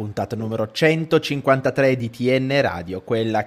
[0.00, 3.46] puntata numero 153 di TN Radio, quella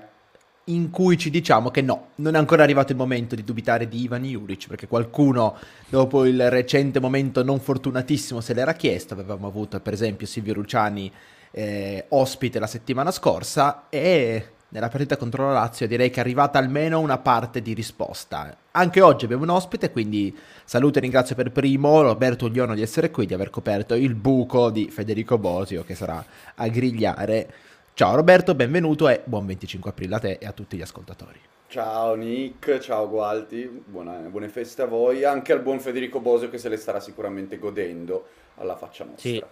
[0.66, 4.04] in cui ci diciamo che no, non è ancora arrivato il momento di dubitare di
[4.04, 5.58] Ivan Juric, perché qualcuno
[5.90, 11.12] dopo il recente momento non fortunatissimo se l'era chiesto, avevamo avuto per esempio Silvio Luciani
[11.50, 16.58] eh, ospite la settimana scorsa e nella partita contro la Lazio direi che è arrivata
[16.58, 18.58] almeno una parte di risposta.
[18.72, 23.12] Anche oggi abbiamo un ospite, quindi saluto e ringrazio per primo Roberto Ugliono di essere
[23.12, 27.54] qui, di aver coperto il buco di Federico Bosio che sarà a grigliare.
[27.94, 31.40] Ciao Roberto, benvenuto e buon 25 aprile a te e a tutti gli ascoltatori.
[31.68, 36.58] Ciao Nick, ciao Gualti, buona, buone feste a voi, anche al buon Federico Bosio che
[36.58, 39.30] se le starà sicuramente godendo alla faccia nostra.
[39.30, 39.44] Sì,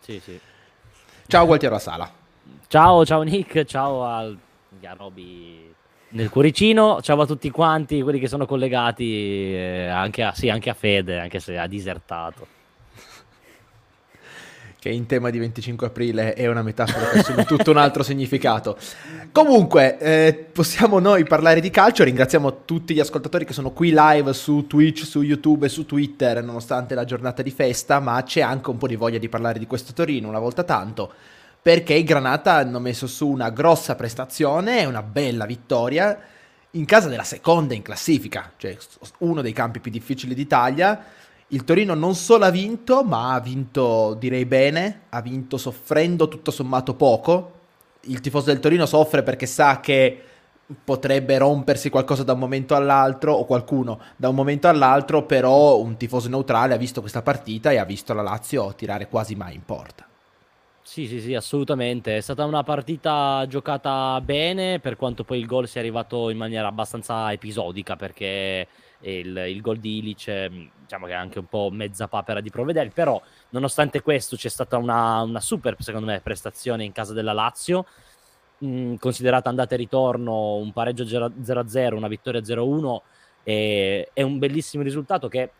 [0.00, 0.38] sì, sì.
[1.26, 2.23] Ciao Gualtiero Sala.
[2.68, 4.36] Ciao, ciao Nick, ciao al
[4.80, 5.74] Garobi
[6.14, 10.70] nel cuoricino, ciao a tutti quanti, quelli che sono collegati, eh, anche, a, sì, anche
[10.70, 12.46] a Fede, anche se ha disertato.
[14.78, 18.76] Che in tema di 25 aprile è una metafora che assume tutto un altro significato.
[19.32, 22.04] Comunque, eh, possiamo noi parlare di calcio.
[22.04, 26.44] Ringraziamo tutti gli ascoltatori che sono qui live su Twitch, su YouTube e su Twitter,
[26.44, 29.66] nonostante la giornata di festa, ma c'è anche un po' di voglia di parlare di
[29.66, 31.12] questo Torino una volta tanto
[31.64, 36.20] perché i Granata hanno messo su una grossa prestazione una bella vittoria
[36.72, 38.76] in casa della seconda in classifica, cioè
[39.20, 41.02] uno dei campi più difficili d'Italia.
[41.48, 46.50] Il Torino non solo ha vinto, ma ha vinto direi bene, ha vinto soffrendo tutto
[46.50, 47.52] sommato poco.
[48.02, 50.20] Il tifoso del Torino soffre perché sa che
[50.84, 55.96] potrebbe rompersi qualcosa da un momento all'altro o qualcuno da un momento all'altro, però un
[55.96, 59.64] tifoso neutrale ha visto questa partita e ha visto la Lazio tirare quasi mai in
[59.64, 60.06] porta.
[60.86, 62.18] Sì, sì, sì, assolutamente.
[62.18, 66.66] È stata una partita giocata bene, per quanto poi il gol sia arrivato in maniera
[66.68, 68.68] abbastanza episodica, perché
[69.00, 70.48] il, il gol di Ilic,
[70.82, 74.76] diciamo che è anche un po' mezza papera di Provedel, però nonostante questo c'è stata
[74.76, 77.86] una, una super, secondo me, prestazione in casa della Lazio,
[78.58, 83.02] mh, considerata andata e ritorno, un pareggio 0-0, una vittoria 0-1,
[83.42, 85.50] e, è un bellissimo risultato che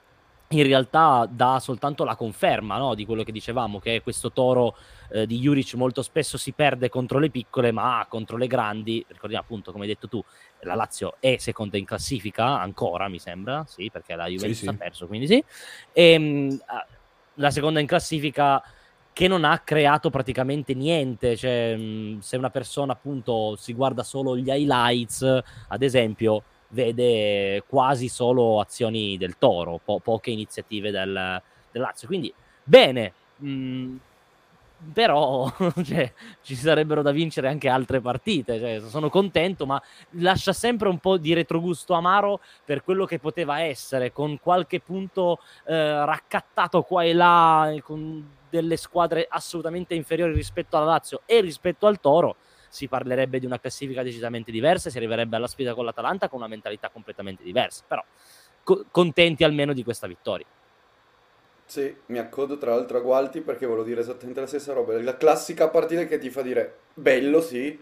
[0.57, 2.95] in realtà dà soltanto la conferma no?
[2.95, 4.77] di quello che dicevamo, che questo toro
[5.11, 9.45] eh, di Juric molto spesso si perde contro le piccole, ma contro le grandi, ricordiamo
[9.45, 10.23] appunto, come hai detto tu,
[10.61, 14.69] la Lazio è seconda in classifica ancora, mi sembra, sì, perché la Juventus sì, sì.
[14.69, 15.45] ha perso, quindi sì.
[15.93, 16.61] E, ehm,
[17.35, 18.63] la seconda in classifica
[19.13, 21.79] che non ha creato praticamente niente, cioè
[22.19, 25.23] se una persona appunto si guarda solo gli highlights,
[25.69, 26.43] ad esempio,
[26.75, 31.41] vede quasi solo azioni del Toro, po- poche iniziative del,
[31.71, 32.07] del, Lazio.
[32.07, 33.97] Quindi bene, mh, mm,
[34.93, 35.51] però
[35.85, 36.13] cioè,
[36.43, 38.59] ci sarebbero da vincere anche altre partite.
[38.59, 39.81] Cioè, sono contento, ma
[40.11, 45.39] lascia sempre un po' di retrogusto amaro per quello che poteva essere, con qualche punto
[45.67, 51.87] eh, raccattato qua e là, con delle squadre assolutamente inferiori rispetto alla Lazio e rispetto
[51.87, 52.37] al Toro
[52.75, 56.49] si parlerebbe di una classifica decisamente diversa, si arriverebbe alla sfida con l'Atalanta con una
[56.49, 58.05] mentalità completamente diversa, però
[58.65, 60.45] co- contenti almeno di questa vittoria.
[61.65, 65.17] Sì, mi accodo tra l'altro a Gualti perché volevo dire esattamente la stessa roba, la
[65.17, 67.81] classica partita che ti fa dire bello sì,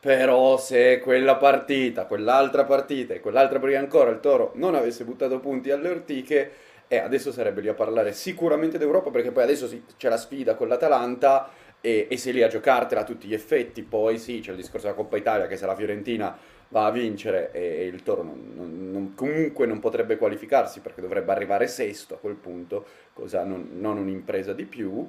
[0.00, 5.40] però se quella partita, quell'altra partita e quell'altra prima ancora il Toro non avesse buttato
[5.40, 6.52] punti alle ortiche,
[6.88, 9.68] eh, adesso sarebbe lì a parlare sicuramente d'Europa perché poi adesso
[9.98, 11.50] c'è la sfida con l'Atalanta
[11.82, 14.86] e, e sei lì a giocartela a tutti gli effetti, poi sì, c'è il discorso
[14.86, 16.34] della Coppa Italia che se la Fiorentina
[16.68, 21.32] va a vincere e, il Toro non, non, non, comunque non potrebbe qualificarsi perché dovrebbe
[21.32, 25.06] arrivare sesto a quel punto, cosa non, non un'impresa di più,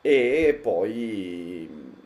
[0.00, 2.02] e poi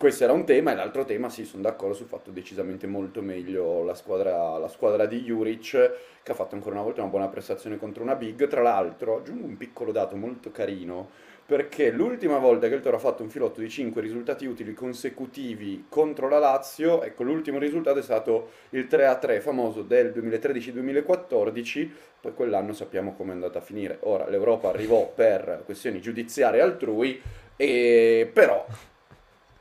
[0.00, 3.84] questo era un tema e l'altro tema sì sono d'accordo sul fatto decisamente molto meglio
[3.84, 5.92] la squadra, la squadra, di Juric
[6.22, 8.48] che ha fatto ancora una volta una buona prestazione contro una big.
[8.48, 11.10] Tra l'altro aggiungo un piccolo dato molto carino
[11.50, 15.86] perché l'ultima volta che il Toro ha fatto un filotto di 5 risultati utili consecutivi
[15.88, 21.88] contro la Lazio, ecco l'ultimo risultato è stato il 3-3 famoso del 2013-2014,
[22.20, 23.98] poi quell'anno sappiamo come è andata a finire.
[24.02, 27.20] Ora l'Europa arrivò per questioni giudiziarie altrui,
[27.56, 28.64] e però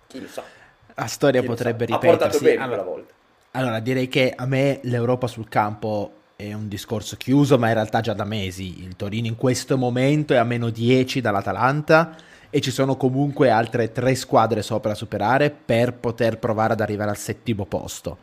[0.06, 0.44] chi lo sa.
[0.94, 2.08] La storia potrebbe ripetersi.
[2.08, 3.14] Ha portato bene allora, quella volta.
[3.54, 8.00] Allora direi che a me l'Europa sul campo è un discorso chiuso, ma in realtà
[8.00, 8.82] già da mesi.
[8.82, 12.16] Il Torino in questo momento è a meno 10 dall'Atalanta
[12.50, 17.10] e ci sono comunque altre tre squadre sopra da superare per poter provare ad arrivare
[17.10, 18.18] al settimo posto.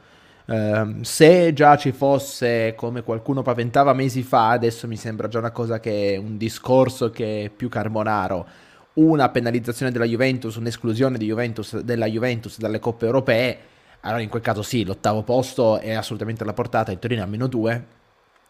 [0.47, 5.51] Uh, se già ci fosse, come qualcuno paventava mesi fa, adesso mi sembra già una
[5.51, 8.47] cosa che è un discorso che è più carbonaro,
[8.95, 13.59] una penalizzazione della Juventus, un'esclusione Juventus, della Juventus dalle coppe europee,
[14.01, 17.47] allora in quel caso sì, l'ottavo posto è assolutamente alla portata, il Torino a meno
[17.47, 17.96] 2,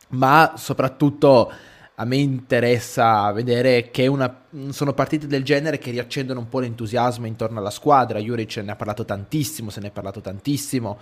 [0.09, 1.53] ma soprattutto
[1.99, 7.27] a me interessa vedere che una, sono partite del genere che riaccendono un po' l'entusiasmo
[7.27, 8.19] intorno alla squadra.
[8.19, 10.99] Juric ne ha parlato tantissimo, se ne è parlato tantissimo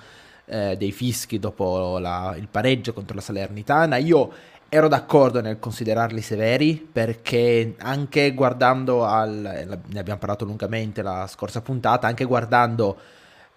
[0.46, 3.96] eh, dei fischi dopo la, il pareggio contro la Salernitana.
[3.96, 4.32] Io
[4.68, 11.60] ero d'accordo nel considerarli severi perché anche guardando al, ne abbiamo parlato lungamente la scorsa
[11.60, 12.96] puntata, anche guardando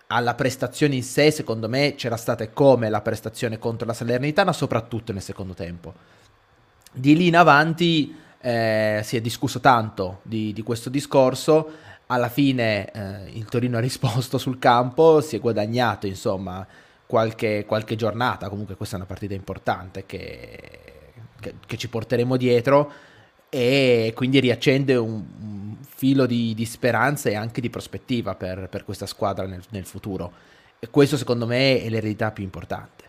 [0.07, 5.11] alla prestazione in sé, secondo me c'era stata come la prestazione contro la Salernitana, soprattutto
[5.11, 5.93] nel secondo tempo.
[6.91, 11.69] Di lì in avanti eh, si è discusso tanto di, di questo discorso,
[12.07, 16.65] alla fine eh, il Torino ha risposto sul campo, si è guadagnato insomma
[17.05, 20.59] qualche, qualche giornata, comunque questa è una partita importante che,
[21.39, 22.91] che, che ci porteremo dietro.
[23.49, 25.66] E quindi riaccende un, un
[25.97, 30.31] filo di, di, speranza e anche di prospettiva per, per questa squadra nel, nel futuro.
[30.77, 33.05] E questo secondo me è l'eredità più importante.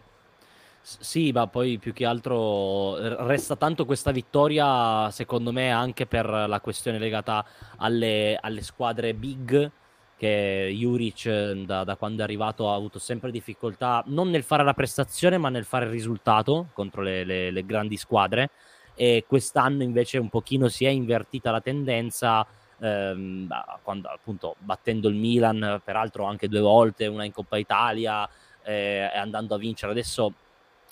[0.80, 6.60] Sì, ma poi più che altro resta tanto questa vittoria, secondo me, anche per la
[6.60, 7.44] questione legata
[7.76, 9.70] alle, alle squadre big,
[10.16, 11.28] che Juric
[11.66, 15.50] da, da, quando è arrivato ha avuto sempre difficoltà, non nel fare la prestazione, ma
[15.50, 18.48] nel fare il risultato contro le, le, le grandi squadre.
[18.94, 22.46] E quest'anno invece un pochino si è invertita la tendenza,
[22.80, 23.48] ehm,
[23.82, 28.28] quando, appunto battendo il Milan, peraltro anche due volte, una in Coppa Italia,
[28.62, 29.92] eh, andando a vincere.
[29.92, 30.32] Adesso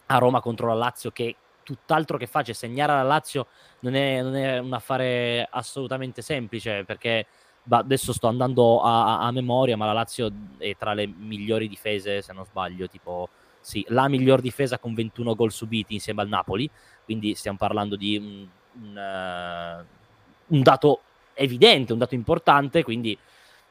[0.07, 2.55] a Roma contro la Lazio che tutt'altro che facile.
[2.55, 3.49] Segnare alla Lazio
[3.81, 7.27] non è, non è un affare assolutamente semplice perché
[7.69, 12.23] adesso sto andando a, a, a, memoria, ma la Lazio è tra le migliori difese,
[12.23, 13.29] se non sbaglio, tipo
[13.61, 16.71] sì, la miglior difesa con 21 gol subiti insieme al Napoli,
[17.05, 18.47] quindi stiamo parlando di un,
[18.81, 21.01] un, uh, un dato
[21.37, 23.17] evidente, un dato importante, quindi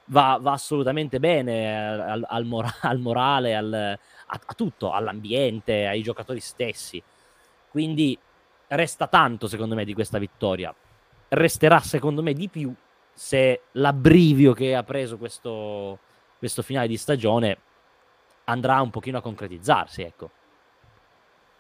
[0.06, 6.02] va, va assolutamente bene al, al, mora- al morale, al, a, a tutto, all'ambiente, ai
[6.02, 7.02] giocatori stessi.
[7.70, 8.18] Quindi
[8.68, 10.74] resta tanto secondo me di questa vittoria.
[11.30, 12.74] Resterà secondo me di più
[13.14, 16.00] se l'abbrivio che ha preso questo,
[16.38, 17.58] questo finale di stagione
[18.46, 20.30] andrà un pochino a concretizzarsi, ecco.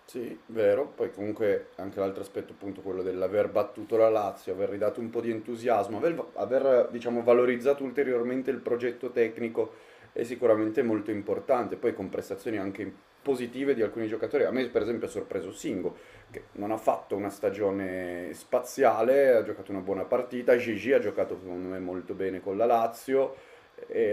[0.05, 0.85] Sì, vero.
[0.95, 5.19] Poi comunque anche l'altro aspetto, appunto, quello dell'aver battuto la Lazio, aver ridato un po'
[5.19, 9.73] di entusiasmo, aver, aver diciamo, valorizzato ulteriormente il progetto tecnico
[10.13, 12.89] è sicuramente molto importante, poi con prestazioni anche
[13.21, 14.43] positive di alcuni giocatori.
[14.43, 15.95] A me per esempio ha sorpreso Singo,
[16.29, 21.37] che non ha fatto una stagione spaziale, ha giocato una buona partita, Gigi ha giocato
[21.41, 23.35] secondo me molto bene con la Lazio,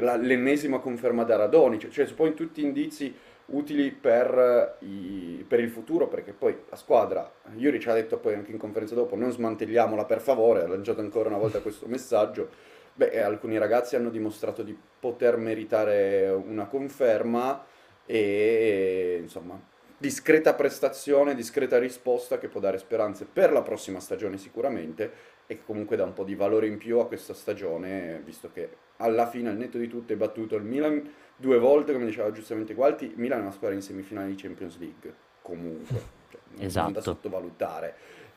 [0.01, 3.15] la, l'ennesima conferma da Radonic, cioè poi tutti indizi
[3.53, 8.35] utili per, i, per, il futuro, perché poi la squadra, Iuri ci ha detto poi
[8.35, 12.71] anche in conferenza dopo, non smantelliamola per favore, ha lanciato ancora una volta questo messaggio,
[12.95, 17.65] Beh, alcuni ragazzi hanno dimostrato di poter meritare una conferma
[18.05, 19.59] e insomma,
[19.97, 25.11] discreta prestazione, discreta risposta che può dare speranze per la prossima stagione sicuramente
[25.47, 28.69] e che comunque dà un po' di valore in più a questa stagione, visto che
[28.99, 31.11] alla fine, al netto di tutto, è battuto il Milan
[31.43, 35.13] due volte, come diceva giustamente Gualti, Milan è una squadra in semifinale di Champions League,
[35.43, 36.93] comunque, cioè, non esatto.
[36.93, 37.95] da sottovalutare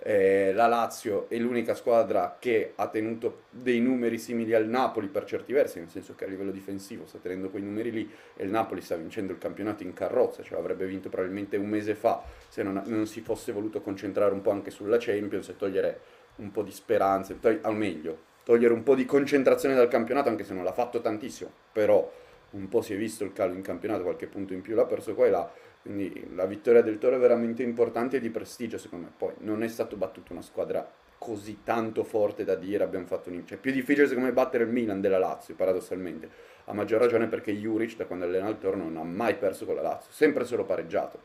[0.08, 5.26] eh, la Lazio è l'unica squadra che ha tenuto dei numeri simili al Napoli per
[5.26, 8.52] certi versi, nel senso che a livello difensivo sta tenendo quei numeri lì e il
[8.52, 12.62] Napoli sta vincendo il campionato in carrozza, cioè l'avrebbe vinto probabilmente un mese fa se
[12.62, 16.00] non, non si fosse voluto concentrare un po' anche sulla Champions e togliere
[16.36, 20.44] un po' di speranze, togli- al meglio, togliere un po' di concentrazione dal campionato, anche
[20.44, 22.12] se non l'ha fatto tantissimo, però
[22.56, 25.14] un po' si è visto il calo in campionato, qualche punto in più l'ha perso
[25.14, 25.52] qua e là
[25.86, 29.12] quindi la vittoria del Toro è veramente importante e di prestigio secondo me.
[29.16, 33.46] Poi non è stato battuto una squadra così tanto forte da dire abbiamo fatto un...
[33.46, 36.28] Cioè, più difficile secondo me battere il Milan della Lazio, paradossalmente.
[36.66, 39.76] A maggior ragione perché Juric, da quando allena il Toro, non ha mai perso con
[39.76, 41.20] la Lazio, sempre solo pareggiato.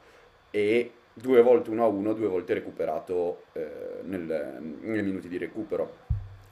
[0.50, 5.96] E due volte 1-1, due volte recuperato eh, nel, nei minuti di recupero.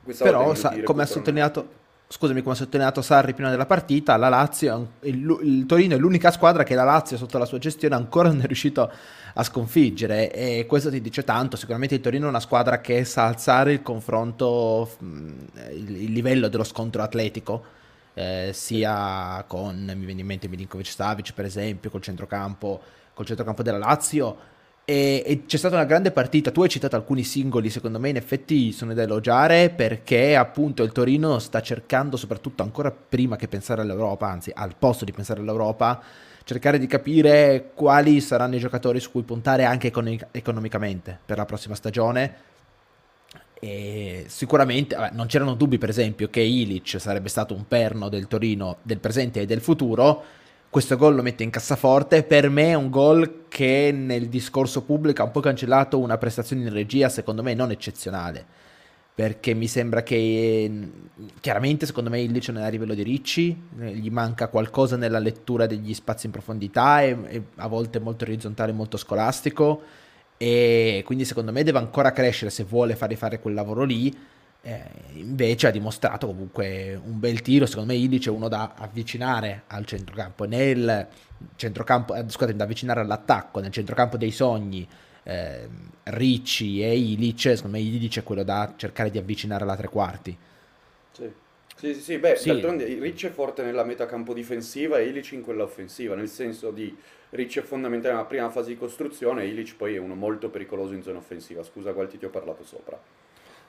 [0.02, 4.31] Questa Però, sa, come ha sottolineato scusami come ha sottolineato Sarri prima della partita, la
[4.31, 8.29] Lazio, il, il, Torino è l'unica squadra che la Lazio sotto la sua gestione ancora
[8.33, 8.91] non è riuscito
[9.35, 10.33] a sconfiggere.
[10.33, 13.83] E questo ti dice tanto, sicuramente il Torino è una squadra che sa alzare il
[13.83, 17.62] confronto, il, il livello dello scontro atletico,
[18.15, 22.81] eh, sia con, mi viene in mente Milinkovic Savic per esempio, col centrocampo,
[23.12, 24.37] col centrocampo della Lazio,
[24.90, 26.50] e, e, c'è stata una grande partita.
[26.50, 30.92] Tu hai citato alcuni singoli, secondo me in effetti sono da elogiare perché appunto il
[30.92, 36.00] Torino sta cercando, soprattutto ancora prima che pensare all'Europa, anzi al posto di pensare all'Europa,
[36.42, 41.45] cercare di capire quali saranno i giocatori su cui puntare anche econ- economicamente per la
[41.45, 42.35] prossima stagione.
[43.61, 48.26] E sicuramente vabbè, non c'erano dubbi, per esempio, che Ilic sarebbe stato un perno del
[48.26, 50.38] Torino del presente e del futuro
[50.70, 55.22] questo gol lo mette in cassaforte, per me è un gol che nel discorso pubblico
[55.22, 58.44] ha un po' cancellato una prestazione in regia secondo me non eccezionale,
[59.14, 60.70] perché mi sembra che
[61.40, 65.18] chiaramente secondo me Illich non è a livello di Ricci, eh, gli manca qualcosa nella
[65.18, 69.82] lettura degli spazi in profondità, è, è a volte molto orizzontale, molto scolastico
[70.37, 74.16] e quindi secondo me deve ancora crescere se vuole fare fare quel lavoro lì
[74.62, 79.62] eh, invece ha dimostrato comunque un bel tiro, secondo me Illich è uno da avvicinare
[79.69, 81.07] al centrocampo, nel
[81.57, 84.87] centrocampo, eh, scusate, da avvicinare all'attacco, nel centrocampo dei sogni,
[85.23, 85.69] eh,
[86.05, 90.37] Ricci e Illich, secondo me Illich è quello da cercare di avvicinare alla tre quarti.
[91.12, 91.47] Sì.
[91.77, 92.49] Sì, sì, sì, beh, sì.
[92.49, 96.93] d'altronde Ricci è forte nella metacampo difensiva e Illich in quella offensiva, nel senso di
[97.31, 100.95] Ricci è fondamentale nella prima fase di costruzione e Illich poi è uno molto pericoloso
[100.95, 101.62] in zona offensiva.
[101.62, 103.00] Scusa, Gualti, ti ho parlato sopra.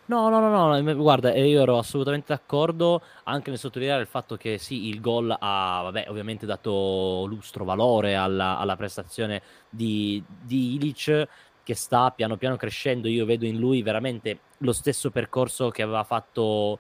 [0.09, 4.57] No, no, no, no, guarda, io ero assolutamente d'accordo anche nel sottolineare il fatto che
[4.57, 9.39] sì, il gol ha, vabbè, ovviamente dato lustro, valore alla, alla prestazione
[9.69, 11.27] di, di Ilic
[11.61, 13.07] che sta piano piano crescendo.
[13.07, 16.79] Io vedo in lui veramente lo stesso percorso che aveva fatto,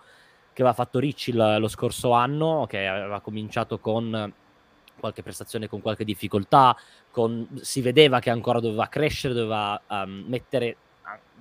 [0.51, 4.33] che aveva fatto Ricci lo scorso anno, che aveva cominciato con
[4.99, 6.75] qualche prestazione con qualche difficoltà,
[7.11, 10.77] con, si vedeva che ancora doveva crescere, doveva um, mettere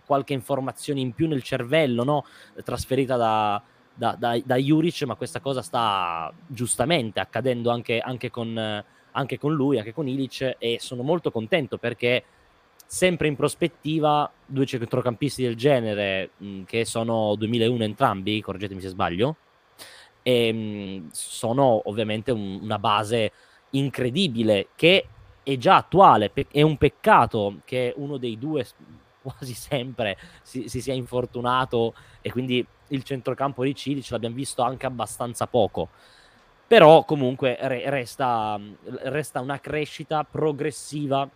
[0.09, 2.25] qualche informazione in più nel cervello, no?
[2.65, 3.63] trasferita da,
[3.93, 9.53] da, da, da, Juric, ma questa cosa sta giustamente accadendo anche, anche, con, anche con
[9.53, 12.25] lui, anche con Ilic, e sono molto contento perché
[12.87, 16.31] sempre in prospettiva due centrocampisti del genere,
[16.65, 19.37] che sono 2001 entrambi, correggetemi se sbaglio,
[20.23, 23.33] e, mh, sono ovviamente un, una base
[23.71, 25.07] incredibile che
[25.43, 28.67] è già attuale, è un peccato che uno dei due
[29.37, 34.63] quasi sempre si, si sia infortunato e quindi il centrocampo di Cili ce l'abbiamo visto
[34.63, 35.89] anche abbastanza poco.
[36.67, 38.61] Però comunque re, resta,
[39.05, 41.29] resta una crescita progressiva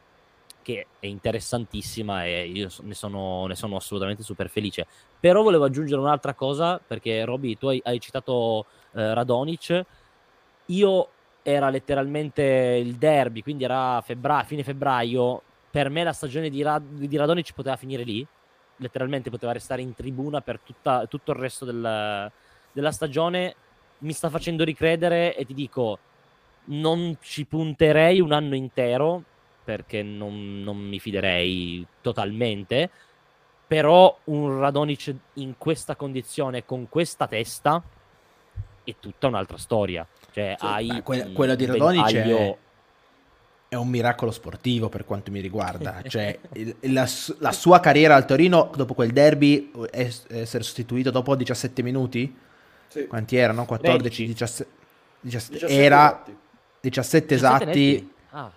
[0.62, 4.86] che è interessantissima e io ne sono, ne sono, assolutamente super felice.
[5.18, 9.84] Però volevo aggiungere un'altra cosa, perché Roby, tu hai, hai citato eh, Radonic,
[10.66, 11.08] io
[11.42, 12.42] era letteralmente
[12.80, 15.42] il derby, quindi era febbraio, fine febbraio,
[15.72, 18.24] per me la stagione di, Rad- di Radonic poteva finire lì,
[18.76, 22.30] letteralmente poteva restare in tribuna per tutta, tutto il resto del,
[22.72, 23.54] della stagione.
[24.00, 25.98] Mi sta facendo ricredere e ti dico,
[26.64, 29.22] non ci punterei un anno intero
[29.64, 32.90] perché non, non mi fiderei totalmente.
[33.66, 37.82] Però un Radonic in questa condizione, con questa testa,
[38.84, 40.06] è tutta un'altra storia.
[40.32, 42.58] Cioè, sì, hai beh, quella, quella di Radonic è
[43.72, 46.02] è un miracolo sportivo per quanto mi riguarda.
[46.06, 51.34] Cioè, il, la, la, sua carriera al Torino dopo quel derby è, essere sostituito dopo
[51.34, 52.36] 17 minuti?
[52.88, 53.06] Sì.
[53.06, 53.64] Quanti erano?
[53.64, 54.70] 14, 17,
[55.20, 56.36] 17, 17 era esatti.
[56.80, 58.12] 17 esatti.
[58.32, 58.50] Ah.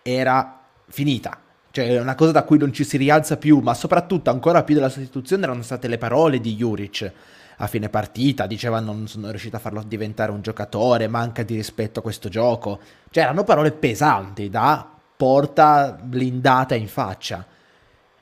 [0.00, 1.38] Era finita.
[1.70, 4.74] Cioè, è una cosa da cui non ci si rialza più, ma soprattutto ancora più
[4.74, 7.12] della sostituzione erano state le parole di Juric
[7.58, 12.00] a fine partita, diceva non sono riuscito a farlo diventare un giocatore, manca di rispetto
[12.00, 12.80] a questo gioco.
[13.10, 17.46] Cioè erano parole pesanti da porta blindata in faccia.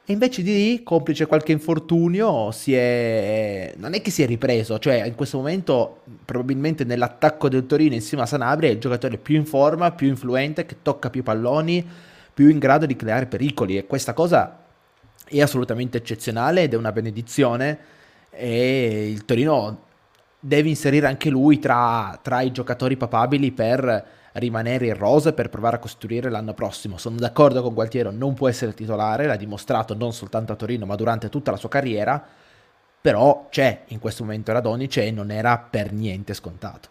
[0.04, 3.72] E invece di lì, complice qualche infortunio, si è...
[3.76, 8.24] non è che si è ripreso, cioè in questo momento probabilmente nell'attacco del Torino insieme
[8.24, 11.88] a Sanabria è il giocatore più in forma, più influente, che tocca più palloni,
[12.34, 14.58] più in grado di creare pericoli e questa cosa
[15.24, 17.78] è assolutamente eccezionale ed è una benedizione
[18.34, 19.84] e il Torino
[20.40, 25.76] deve inserire anche lui tra, tra i giocatori papabili per rimanere in rosa per provare
[25.76, 26.96] a costruire l'anno prossimo.
[26.96, 30.96] Sono d'accordo con Gualtiero, non può essere titolare, l'ha dimostrato non soltanto a Torino ma
[30.96, 32.24] durante tutta la sua carriera,
[33.00, 36.88] però c'è in questo momento Radonic e non era per niente scontato.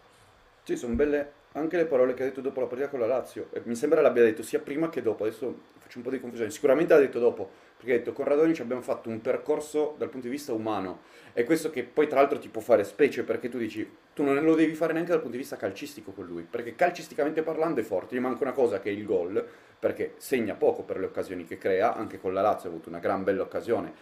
[0.62, 3.48] Sì, sono belle anche le parole che ha detto dopo la partita con la Lazio.
[3.64, 6.50] mi sembra l'abbia detto sia prima che dopo, adesso faccio un po' di confusione.
[6.50, 7.50] Sicuramente l'ha detto dopo,
[7.82, 11.00] perché ha detto con Radonic abbiamo fatto un percorso dal punto di vista umano
[11.32, 14.40] e questo che poi tra l'altro ti può fare specie perché tu dici tu non
[14.44, 17.82] lo devi fare neanche dal punto di vista calcistico con lui perché calcisticamente parlando è
[17.82, 19.44] forte gli manca una cosa che è il gol
[19.78, 23.00] perché segna poco per le occasioni che crea anche con la Lazio ha avuto una
[23.00, 23.92] gran bella occasione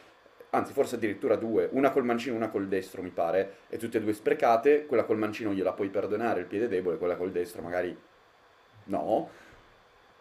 [0.50, 3.98] anzi forse addirittura due una col mancino e una col destro mi pare e tutte
[3.98, 7.62] e due sprecate quella col mancino gliela puoi perdonare il piede debole quella col destro
[7.62, 7.96] magari
[8.84, 9.28] no.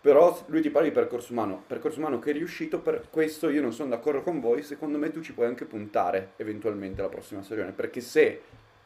[0.01, 3.61] Però lui ti parla di percorso umano, percorso umano che è riuscito, per questo io
[3.61, 7.41] non sono d'accordo con voi, secondo me tu ci puoi anche puntare eventualmente la prossima
[7.41, 8.41] stagione, perché se,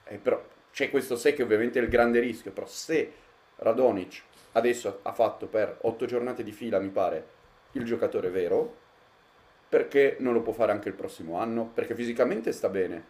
[0.06, 3.12] eh, però, c'è questo se che ovviamente è il grande rischio, però se
[3.58, 4.24] Radonic
[4.54, 7.26] adesso ha fatto per otto giornate di fila, mi pare,
[7.74, 8.82] il giocatore vero,
[9.74, 11.66] perché non lo può fare anche il prossimo anno?
[11.74, 13.04] Perché fisicamente sta bene,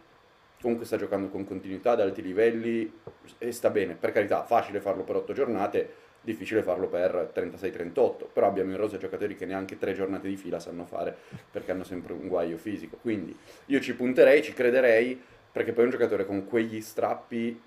[0.62, 2.90] comunque sta giocando con continuità ad alti livelli
[3.36, 5.86] e sta bene, per carità, facile farlo per otto giornate,
[6.22, 10.58] difficile farlo per 36-38, però abbiamo in rosa giocatori che neanche tre giornate di fila
[10.58, 11.14] sanno fare
[11.50, 15.20] perché hanno sempre un guaio fisico, quindi io ci punterei, ci crederei,
[15.52, 17.60] perché poi un giocatore con quegli strappi,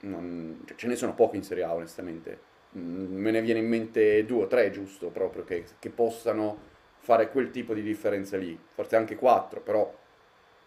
[0.00, 2.38] non, cioè, ce ne sono pochi in Serie A onestamente,
[2.78, 6.76] mm, me ne viene in mente due o tre giusto proprio che, che possano
[7.08, 9.90] fare quel tipo di differenza lì, forse anche quattro, però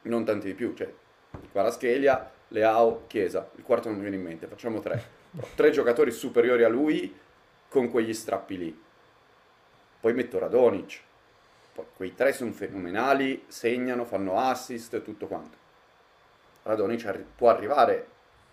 [0.04, 0.92] non tanti di più, cioè
[1.52, 5.04] Quaraschelia, Leao, Chiesa, il quarto non mi viene in mente, facciamo tre.
[5.54, 7.16] Tre giocatori superiori a lui
[7.70, 8.82] con quegli strappi lì.
[10.00, 11.02] Poi metto Radonic.
[11.76, 15.58] Poi quei tre sono fenomenali, segnano, fanno assist, tutto quanto.
[16.64, 18.08] Radonic può arrivare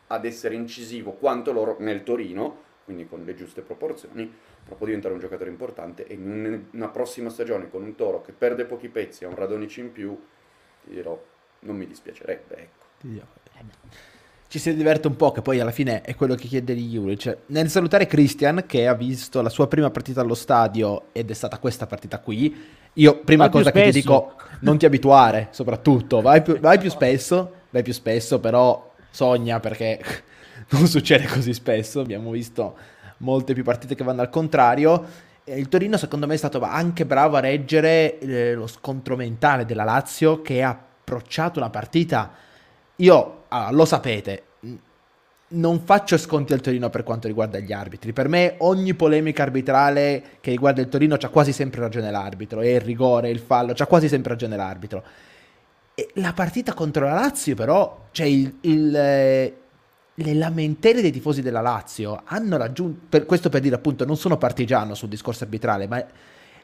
[0.08, 4.30] ad essere incisivo quanto loro nel Torino, quindi con le giuste proporzioni,
[4.68, 8.32] però può diventare un giocatore importante e in una prossima stagione con un Toro che
[8.32, 10.14] perde pochi pezzi e un Radonic in più,
[10.84, 11.18] ti dirò,
[11.60, 12.86] non mi dispiacerebbe, ecco.
[14.46, 17.18] Ci si diverte un po', che poi alla fine è quello che chiede di Juric.
[17.18, 21.34] Cioè, nel salutare Christian, che ha visto la sua prima partita allo stadio ed è
[21.34, 22.54] stata questa partita qui,
[22.92, 26.90] io prima vai cosa che ti dico, non ti abituare, soprattutto, vai più, vai più
[26.90, 29.98] spesso, vai più spesso, però sogna perché
[30.70, 35.26] non succede così spesso, abbiamo visto molte più partite che vanno al contrario.
[35.44, 39.84] Il Torino secondo me è stato anche bravo a reggere eh, lo scontro mentale della
[39.84, 42.46] Lazio che ha approcciato una partita
[43.00, 44.42] io, ah, lo sapete,
[45.50, 48.12] non faccio sconti al Torino per quanto riguarda gli arbitri.
[48.12, 52.74] Per me ogni polemica arbitrale che riguarda il Torino c'ha quasi sempre ragione l'arbitro, e
[52.74, 55.04] il rigore, il fallo, c'ha quasi sempre ragione l'arbitro.
[55.94, 59.56] E la partita contro la Lazio però, cioè il, il, eh,
[60.20, 64.36] le lamentele dei tifosi della Lazio hanno raggiunto, per, questo per dire appunto, non sono
[64.36, 66.04] partigiano sul discorso arbitrale, ma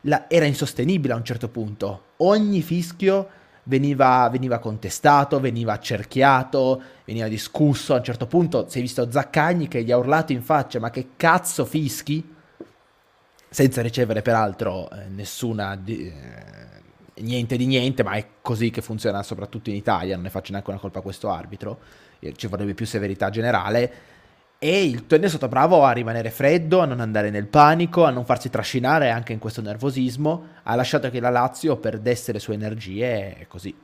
[0.03, 2.03] la, era insostenibile a un certo punto.
[2.19, 3.29] Ogni fischio
[3.65, 7.95] veniva, veniva contestato, veniva accerchiato, veniva discusso.
[7.95, 10.91] A un certo punto si è visto Zaccagni che gli ha urlato in faccia: Ma
[10.91, 12.33] che cazzo fischi?
[13.49, 15.77] Senza ricevere peraltro eh, nessuna.
[15.77, 20.15] Di, eh, niente di niente, ma è così che funziona soprattutto in Italia.
[20.15, 21.79] Non ne faccio neanche una colpa a questo arbitro.
[22.33, 24.13] Ci vorrebbe più severità generale
[24.65, 28.11] e il Tony è stato bravo a rimanere freddo, a non andare nel panico, a
[28.11, 30.47] non farsi trascinare anche in questo nervosismo.
[30.63, 33.77] Ha lasciato che la Lazio perdesse le sue energie e così.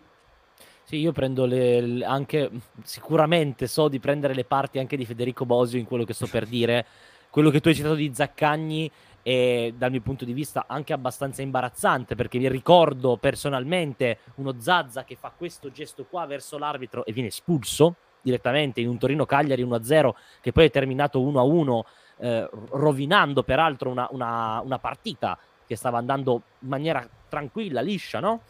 [0.84, 2.50] Sì, io prendo le, anche,
[2.82, 6.46] sicuramente so di prendere le parti anche di Federico Bosio in quello che sto per
[6.46, 6.86] dire.
[7.28, 8.90] Quello che tu hai citato di Zaccagni
[9.22, 15.04] è dal mio punto di vista anche abbastanza imbarazzante perché mi ricordo personalmente uno Zazza
[15.04, 20.10] che fa questo gesto qua verso l'arbitro e viene espulso direttamente in un Torino-Cagliari 1-0
[20.40, 21.80] che poi è terminato 1-1
[22.18, 28.42] eh, rovinando peraltro una, una, una, partita che stava andando in maniera tranquilla, liscia, no?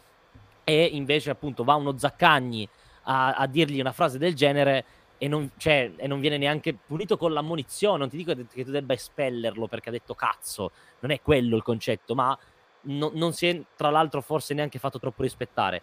[0.63, 2.67] E invece appunto va uno Zaccagni
[3.03, 4.85] a, a dirgli una frase del genere
[5.17, 7.99] e non, cioè, e non, viene neanche punito con l'ammonizione.
[7.99, 11.63] Non ti dico che tu debba espellerlo perché ha detto cazzo, non è quello il
[11.63, 12.37] concetto, ma
[12.81, 15.81] no, non si è tra l'altro forse neanche fatto troppo rispettare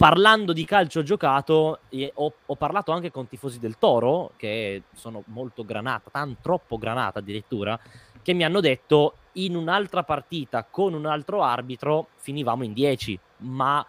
[0.00, 1.80] parlando di calcio giocato,
[2.14, 7.18] ho, ho, parlato anche con tifosi del Toro, che sono molto granata, tan troppo granata
[7.18, 7.78] addirittura,
[8.22, 13.86] che mi hanno detto in un'altra partita con un altro arbitro finivamo in 10, ma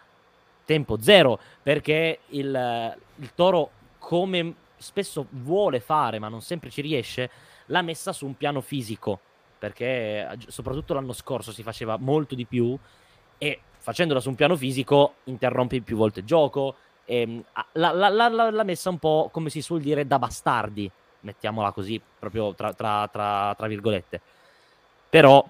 [0.66, 7.30] tempo zero, perché il, il Toro, come spesso vuole fare, ma non sempre ci riesce,
[7.66, 9.18] l'ha messa su un piano fisico,
[9.58, 12.78] perché soprattutto l'anno scorso si faceva molto di più
[13.42, 16.76] e facendola su un piano fisico interrompe più volte il gioco.
[17.04, 20.88] E, l'ha, l'ha, l'ha, l'ha, messa un po' come si suol dire da bastardi,
[21.22, 24.20] mettiamola così, proprio tra, tra, tra, tra virgolette.
[25.08, 25.44] Però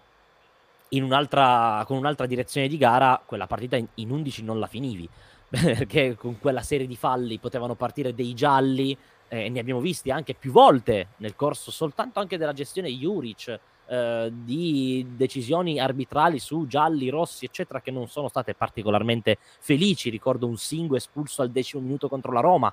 [0.89, 5.07] un'altra, con un'altra direzione di gara, quella partita in, in 11 non la finivi,
[5.51, 8.97] perché con quella serie di falli potevano partire dei gialli,
[9.29, 14.31] eh, ne abbiamo visti anche più volte nel corso soltanto anche della gestione Juric eh,
[14.33, 20.11] di decisioni arbitrali su gialli, rossi, eccetera, che non sono state particolarmente felici.
[20.11, 22.73] Ricordo un Singo espulso al decimo minuto contro la Roma.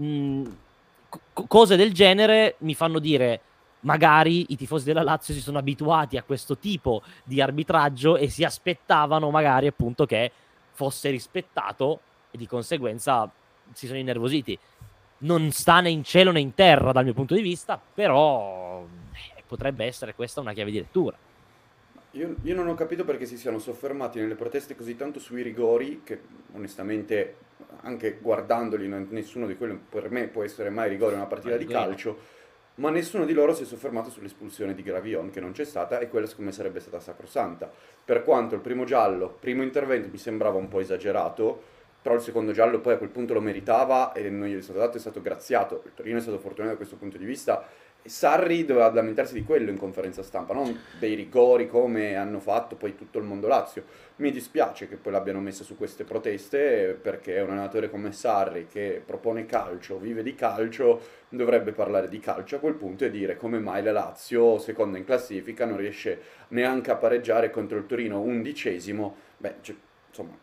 [0.00, 0.44] Mm,
[1.08, 3.40] co- cose del genere mi fanno dire
[3.80, 8.44] magari i tifosi della Lazio si sono abituati a questo tipo di arbitraggio e si
[8.44, 10.30] aspettavano magari appunto che
[10.70, 13.30] fosse rispettato e di conseguenza
[13.72, 14.58] si sono innervositi.
[15.18, 18.84] Non sta né in cielo né in terra dal mio punto di vista, però
[19.52, 21.14] potrebbe essere questa una chiave di lettura.
[22.12, 26.00] Io, io, non ho capito perché si siano soffermati nelle proteste così tanto sui rigori,
[26.02, 26.20] che
[26.54, 27.36] onestamente,
[27.82, 31.66] anche guardandoli, nessuno di quelli per me può essere mai rigore in una partita di
[31.66, 32.40] calcio,
[32.76, 36.08] ma nessuno di loro si è soffermato sull'espulsione di Gravion, che non c'è stata, e
[36.08, 37.70] quella secondo me sarebbe stata sacrosanta.
[38.04, 41.62] Per quanto il primo giallo, primo intervento, mi sembrava un po' esagerato,
[42.02, 44.80] però il secondo giallo poi a quel punto lo meritava e non gli è stato
[44.80, 45.82] dato, è stato graziato.
[45.86, 47.66] Il Torino è stato fortunato da questo punto di vista
[48.04, 52.96] Sarri doveva lamentarsi di quello in conferenza stampa, non dei rigori come hanno fatto poi
[52.96, 53.84] tutto il mondo Lazio.
[54.16, 59.00] Mi dispiace che poi l'abbiano messa su queste proteste perché un allenatore come Sarri che
[59.04, 63.60] propone calcio, vive di calcio, dovrebbe parlare di calcio a quel punto e dire come
[63.60, 69.14] mai la Lazio, seconda in classifica, non riesce neanche a pareggiare contro il Torino undicesimo.
[69.36, 69.76] Beh, cioè,
[70.08, 70.36] insomma,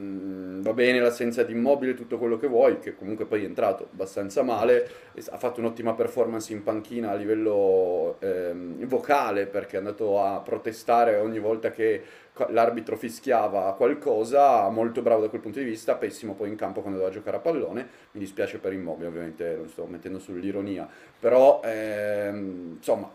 [0.00, 3.88] Mm, va bene l'assenza di immobile, tutto quello che vuoi, che comunque poi è entrato
[3.92, 4.88] abbastanza male,
[5.28, 11.16] ha fatto un'ottima performance in panchina a livello ehm, vocale perché è andato a protestare
[11.16, 12.02] ogni volta che
[12.48, 16.98] l'arbitro fischiava qualcosa, molto bravo da quel punto di vista, pessimo poi in campo quando
[16.98, 22.76] doveva giocare a pallone, mi dispiace per immobile ovviamente, lo sto mettendo sull'ironia, però ehm,
[22.76, 23.12] insomma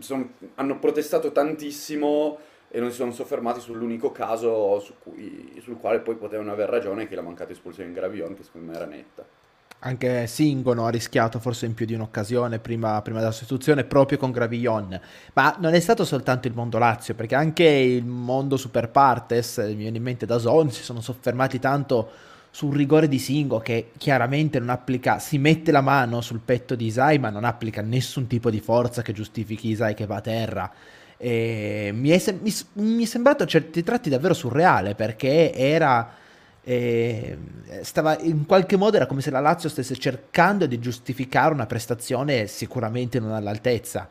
[0.00, 2.38] son, hanno protestato tantissimo
[2.76, 7.08] e non si sono soffermati sull'unico caso su cui, sul quale poi potevano aver ragione
[7.08, 9.24] che la mancata espulsione in Gravion che secondo me era netta.
[9.78, 14.30] Anche Singono ha rischiato forse in più di un'occasione prima, prima, della sostituzione proprio con
[14.30, 15.00] Gravillon.
[15.32, 19.76] Ma non è stato soltanto il mondo Lazio, perché anche il mondo Super Partes, mi
[19.76, 22.10] viene in mente da Zon, si sono soffermati tanto
[22.50, 26.86] sul rigore di Singo che chiaramente non applica, si mette la mano sul petto di
[26.86, 30.72] Isai ma non applica nessun tipo di forza che giustifichi Isai che va a terra.
[31.18, 36.14] Mi, è, mi, mi, è, sembrato a certi tratti davvero surreale perché era.
[36.68, 37.38] Eh,
[37.82, 42.48] stava in qualche modo era come se la Lazio stesse cercando di giustificare una prestazione
[42.48, 44.08] sicuramente non all'altezza.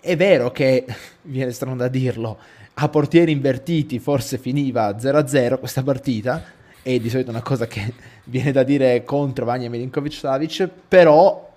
[0.00, 0.84] È vero che
[1.22, 2.38] viene strano da dirlo,
[2.74, 6.42] a portieri invertiti forse finiva 0-0 questa partita,
[6.82, 7.92] e di solito una cosa che
[8.24, 11.47] viene da dire contro Vania Milinkovic Savic, però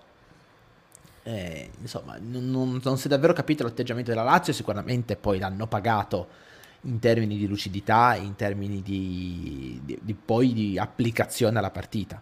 [1.24, 6.28] eh, insomma, non, non, si è davvero capito l'atteggiamento della Lazio, sicuramente poi l'hanno pagato
[6.82, 12.22] in termini di lucidità, in termini di, di, di poi di applicazione alla partita.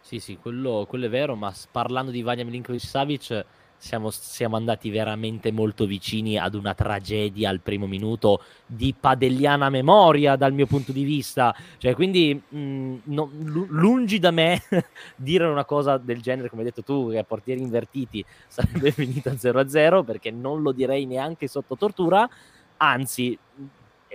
[0.00, 3.44] Sì, sì, quello, quello, è vero, ma parlando di Vania Milinkovic Savic
[3.82, 10.36] siamo, siamo, andati veramente molto vicini ad una tragedia al primo minuto di padelliana memoria
[10.36, 11.52] dal mio punto di vista.
[11.78, 14.62] Cioè, quindi mh, mm, no, lungi da me
[15.16, 19.32] dire una cosa del genere, come hai detto tu, che a portieri invertiti sarebbe finita
[19.32, 22.28] 0-0, perché non lo direi neanche sotto tortura.
[22.76, 23.36] Anzi,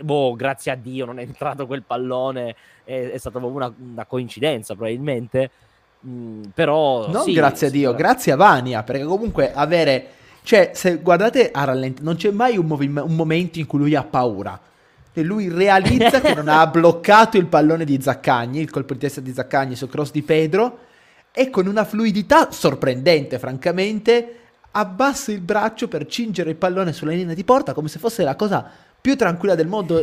[0.02, 4.76] boh, grazie a Dio non è entrato quel pallone, è, è stata una, una coincidenza
[4.76, 5.52] probabilmente
[6.06, 10.10] Mm, però non sì, grazie a Dio, grazie a Vania, perché comunque avere
[10.48, 13.96] cioè, se guardate a rallenti, non c'è mai un, movi- un momento in cui lui
[13.96, 14.58] ha paura.
[15.12, 19.20] E lui realizza che non ha bloccato il pallone di Zaccagni, il colpo di testa
[19.20, 20.78] di Zaccagni sul cross di Pedro,
[21.34, 24.36] e con una fluidità sorprendente, francamente,
[24.72, 28.38] abbassa il braccio per cingere il pallone sulla linea di porta come se fosse la
[28.38, 30.00] cosa più tranquilla del mondo.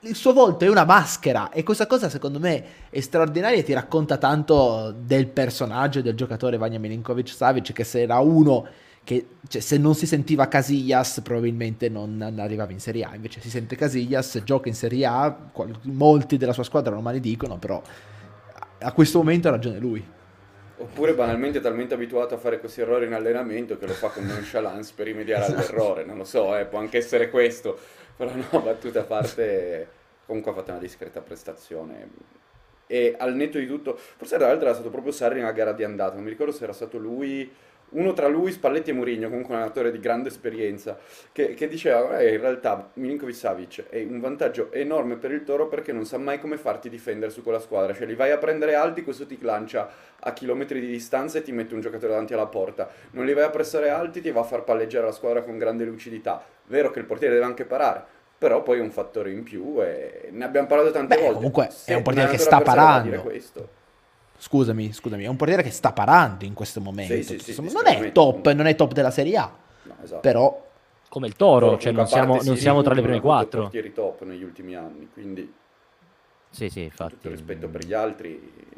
[0.00, 3.72] Il, suo volto è una maschera e questa cosa secondo me è straordinaria e ti
[3.72, 8.68] racconta tanto del personaggio del giocatore Vanya Milinkovic Savic che se era uno
[9.02, 13.40] che cioè, se non si sentiva Casillas probabilmente non, non, arrivava in Serie A, invece
[13.40, 17.80] si sente Casillas, gioca in Serie A, qual- molti della sua squadra lo maledicono, però
[18.80, 20.04] a questo momento ha ragione lui.
[20.78, 24.92] Oppure banalmente talmente abituato a fare questi errori in allenamento che lo fa con nonchalance
[24.94, 25.58] per rimediare esatto.
[25.58, 27.78] all'errore, non lo so, eh, può anche essere questo.
[28.16, 29.88] Però no, battute a parte,
[30.26, 32.08] comunque ha fatto una discreta prestazione.
[32.86, 35.84] E al netto di tutto, forse tra l'altro era stato proprio Sarri nella gara di
[35.84, 37.52] andata, non mi ricordo se era stato lui,
[37.90, 40.98] uno tra lui, Spalletti e Mourinho, comunque un allenatore di grande esperienza,
[41.32, 45.68] che, che diceva, eh, in realtà Milinkovic Savic è un vantaggio enorme per il Toro
[45.68, 48.74] perché non sa mai come farti difendere su quella squadra, cioè li vai a prendere
[48.74, 52.46] alti, questo ti lancia a chilometri di distanza e ti mette un giocatore davanti alla
[52.46, 55.58] porta, non li vai a pressare alti, ti va a far palleggiare la squadra con
[55.58, 58.04] grande lucidità, Vero che il portiere deve anche parare,
[58.36, 61.36] però poi è un fattore in più e ne abbiamo parlato tante Beh, volte.
[61.36, 63.30] Comunque è un portiere che sta parando.
[64.38, 67.14] Scusami, scusami, è un portiere che sta parando in questo momento.
[67.14, 69.52] Sì, sì, sì, non è top, non è top della Serie A.
[69.82, 70.20] No, esatto.
[70.20, 70.64] Però
[71.08, 73.62] come il Toro, cioè non siamo, non siamo tra le prime quattro.
[73.62, 75.52] portieri top negli ultimi anni, quindi
[76.50, 77.14] Sì, sì, infatti.
[77.14, 78.74] Tutto rispetto per gli altri.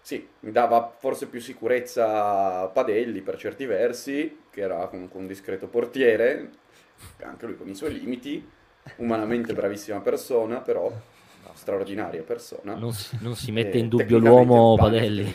[0.00, 5.66] Sì, mi dava forse più sicurezza Padelli per certi versi, che era comunque un discreto
[5.66, 6.50] portiere,
[7.22, 8.46] anche lui con i suoi limiti,
[8.96, 10.92] umanamente bravissima persona, però
[11.54, 12.74] straordinaria persona.
[12.74, 15.32] Non si, non si mette in dubbio l'uomo Padelli.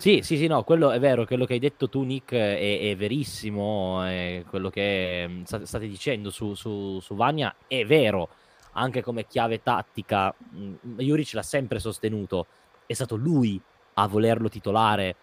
[0.00, 2.96] Sì, sì, sì, no, quello è vero, quello che hai detto tu Nick è, è
[2.96, 8.30] verissimo, è quello che mm, state dicendo su, su, su Vania è vero,
[8.72, 12.46] anche come chiave tattica, mm, Juric l'ha sempre sostenuto,
[12.86, 13.60] è stato lui
[13.94, 15.16] a volerlo titolare,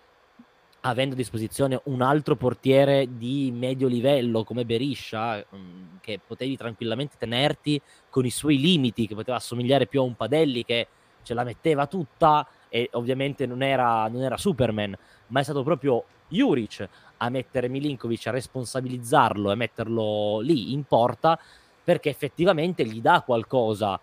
[0.81, 7.15] avendo a disposizione un altro portiere di medio livello come Beriscia, mm, che potevi tranquillamente
[7.17, 10.87] tenerti con i suoi limiti, che poteva assomigliare più a un Padelli che
[11.23, 14.95] ce la metteva tutta, e ovviamente non era, non era Superman,
[15.27, 16.87] ma è stato proprio Juric
[17.17, 21.39] a mettere Milinkovic, a responsabilizzarlo e metterlo lì in porta
[21.83, 23.99] perché effettivamente gli dà qualcosa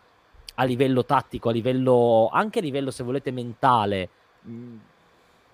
[0.56, 4.08] a livello tattico, a livello anche a livello se volete mentale.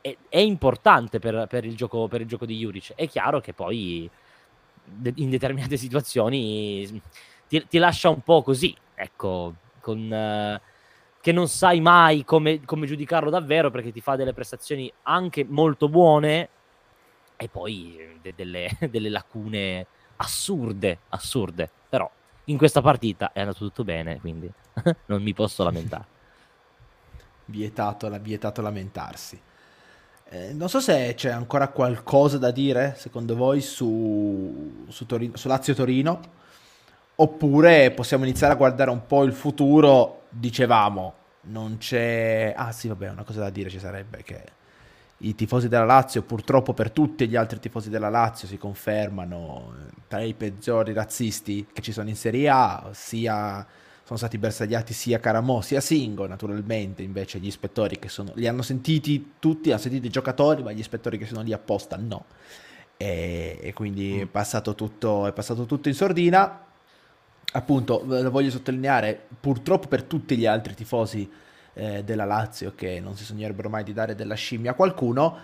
[0.00, 2.94] È, importante per, per, il gioco, per il gioco di Juric.
[2.94, 4.08] È chiaro che poi
[5.14, 7.02] in determinate situazioni
[7.48, 10.60] ti, ti, lascia un po' così, ecco, con, uh,
[11.20, 15.88] che non sai mai come, come giudicarlo davvero perché ti fa delle prestazioni anche molto
[15.88, 16.48] buone
[17.36, 19.86] e poi de- delle, delle lacune
[20.16, 22.10] assurde, assurde, però
[22.44, 24.50] in questa partita è andato tutto bene, quindi
[25.06, 26.18] non mi posso lamentare.
[27.46, 29.40] Vietato, vietato lamentarsi.
[30.32, 35.48] Eh, non so se c'è ancora qualcosa da dire, secondo voi, su, su, Torino, su
[35.48, 36.20] Lazio-Torino,
[37.16, 42.54] oppure possiamo iniziare a guardare un po' il futuro, dicevamo, non c'è...
[42.56, 44.44] Ah sì, vabbè, una cosa da dire ci sarebbe che
[45.18, 49.74] i tifosi della Lazio, purtroppo per tutti gli altri tifosi della Lazio, si confermano
[50.06, 53.66] tra i peggiori razzisti che ci sono in Serie A, sia
[54.10, 58.62] sono stati bersagliati sia Caramò sia Singo, naturalmente invece gli ispettori che sono, li hanno
[58.62, 62.24] sentiti tutti, hanno sentito i giocatori, ma gli ispettori che sono lì apposta no.
[62.96, 64.20] E, e quindi mm.
[64.22, 66.66] è, passato tutto, è passato tutto in sordina.
[67.52, 71.30] Appunto, lo voglio sottolineare, purtroppo per tutti gli altri tifosi
[71.74, 75.38] eh, della Lazio che non si sognerebbero mai di dare della scimmia a qualcuno,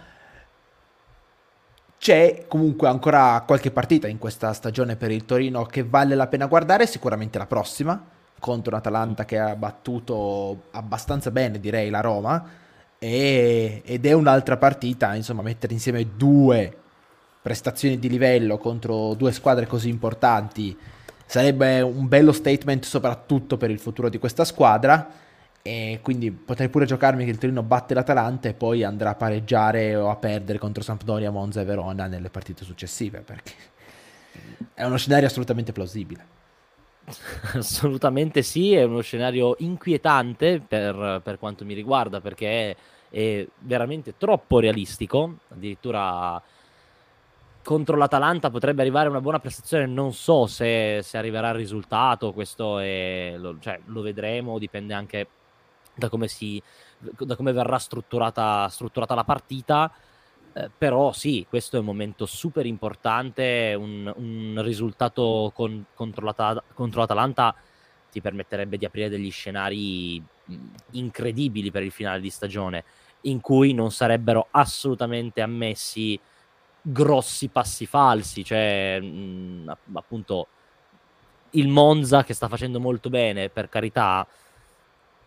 [1.98, 6.46] c'è comunque ancora qualche partita in questa stagione per il Torino che vale la pena
[6.46, 12.44] guardare, sicuramente la prossima, contro un'Atalanta che ha battuto abbastanza bene, direi, la Roma.
[12.98, 16.76] E, ed è un'altra partita, insomma, mettere insieme due
[17.46, 20.76] prestazioni di livello contro due squadre così importanti
[21.26, 25.08] sarebbe un bello statement soprattutto per il futuro di questa squadra
[25.62, 29.96] e quindi potrei pure giocarmi che il Torino batte l'Atalanta e poi andrà a pareggiare
[29.96, 33.52] o a perdere contro Sampdoria, Monza e Verona nelle partite successive perché
[34.74, 36.24] è uno scenario assolutamente plausibile.
[37.54, 42.76] Assolutamente sì, è uno scenario inquietante per, per quanto mi riguarda perché è,
[43.10, 46.42] è, veramente troppo realistico, addirittura
[47.62, 52.78] contro l'Atalanta potrebbe arrivare una buona prestazione, non so se, se arriverà il risultato, questo
[52.78, 55.26] è, lo, cioè, lo vedremo, dipende anche
[55.94, 56.62] da come, si,
[56.98, 59.92] da come verrà strutturata, strutturata la partita
[60.56, 66.62] eh, però sì, questo è un momento super importante, un, un risultato con, contro, l'Ata-
[66.72, 67.54] contro l'Atalanta
[68.10, 70.22] ti permetterebbe di aprire degli scenari
[70.92, 72.84] incredibili per il finale di stagione,
[73.22, 76.18] in cui non sarebbero assolutamente ammessi
[76.80, 80.46] grossi passi falsi, cioè mh, appunto
[81.50, 84.26] il Monza che sta facendo molto bene, per carità,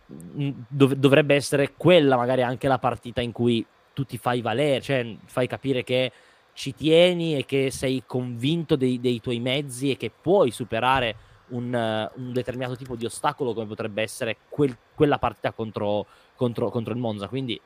[0.07, 3.63] dov- dovrebbe essere quella magari anche la partita in cui
[3.99, 6.11] tu ti fai valere, cioè fai capire che
[6.53, 11.15] ci tieni e che sei convinto dei, dei tuoi mezzi e che puoi superare
[11.47, 11.73] un,
[12.15, 16.99] un, determinato tipo di ostacolo come potrebbe essere quel, quella partita contro, contro, contro, il
[16.99, 17.27] Monza.
[17.27, 17.59] Quindi,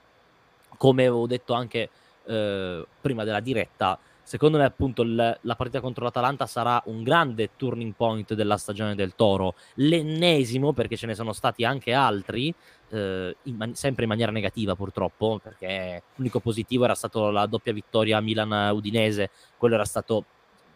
[0.77, 1.89] come avevo detto anche
[2.25, 7.51] eh, prima della diretta, secondo me appunto il, la partita contro l'Atalanta sarà un grande
[7.57, 12.53] turning point della stagione del Toro, l'ennesimo perché ce ne sono stati anche altri,
[12.89, 17.73] eh, in man- sempre in maniera negativa purtroppo, perché l'unico positivo era stato la doppia
[17.73, 20.25] vittoria Milan-Udinese, quello era stato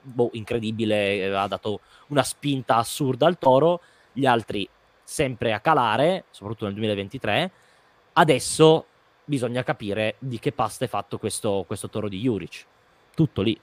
[0.02, 3.82] boh, incredibile, ha dato una spinta assurda al Toro,
[4.12, 4.68] gli altri
[5.04, 7.52] sempre a calare, soprattutto nel 2023,
[8.14, 8.86] adesso
[9.24, 12.66] bisogna capire di che pasta è fatto questo, questo Toro di Juric
[13.18, 13.60] tutto lì.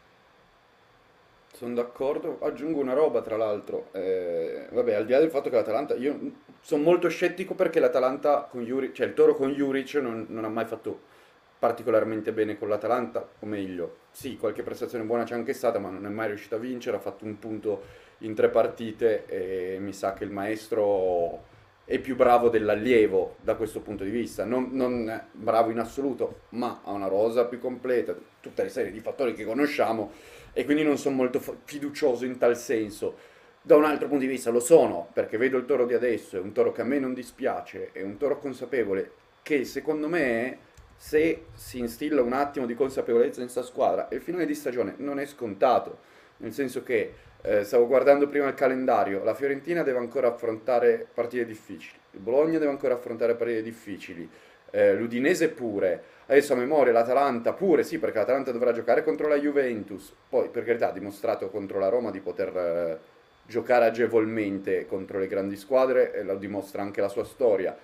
[1.53, 5.55] Sono d'accordo, aggiungo una roba tra l'altro, eh, vabbè al di là del fatto che
[5.55, 6.19] l'Atalanta, io
[6.61, 10.49] sono molto scettico perché l'Atalanta con Juric, cioè il Toro con Juric non, non ha
[10.49, 11.13] mai fatto
[11.61, 16.05] particolarmente bene con l'Atalanta, o meglio, sì, qualche prestazione buona c'è anche stata, ma non
[16.05, 17.83] è mai riuscito a vincere, ha fatto un punto
[18.19, 21.45] in tre partite e mi sa che il maestro
[21.85, 26.81] è più bravo dell'allievo da questo punto di vista, non, non bravo in assoluto, ma
[26.83, 30.13] ha una rosa più completa, tutte le serie di fattori che conosciamo
[30.53, 33.33] e quindi non sono molto fiducioso in tal senso.
[33.61, 36.41] Da un altro punto di vista lo sono, perché vedo il toro di adesso, è
[36.41, 39.11] un toro che a me non dispiace, è un toro consapevole,
[39.43, 40.59] che secondo me
[40.97, 45.19] se si instilla un attimo di consapevolezza in questa squadra, il finale di stagione non
[45.19, 45.99] è scontato,
[46.39, 47.13] nel senso che
[47.47, 52.59] eh, stavo guardando prima il calendario, la Fiorentina deve ancora affrontare partite difficili, il Bologna
[52.59, 54.29] deve ancora affrontare partite difficili,
[54.71, 59.39] eh, l'Udinese pure, adesso a memoria l'Atalanta pure, sì perché l'Atalanta dovrà giocare contro la
[59.39, 62.99] Juventus, poi per carità ha dimostrato contro la Roma di poter eh,
[63.47, 67.77] giocare agevolmente contro le grandi squadre e lo dimostra anche la sua storia,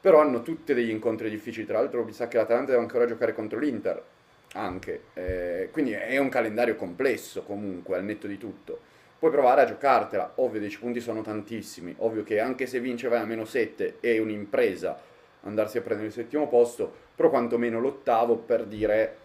[0.00, 1.66] però hanno tutti degli incontri difficili.
[1.66, 4.00] Tra l'altro, mi sa che l'Atalanta deve ancora giocare contro l'Inter.
[4.54, 8.80] Anche, eh, quindi è un calendario complesso comunque, al netto di tutto.
[9.18, 13.20] Puoi provare a giocartela, ovvio 10 punti sono tantissimi, ovvio che anche se vince vai
[13.20, 15.06] a meno 7 è un'impresa
[15.42, 19.16] andarsi a prendere il settimo posto, però quantomeno l'ottavo per dire